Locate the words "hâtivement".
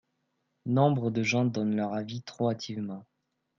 2.49-3.05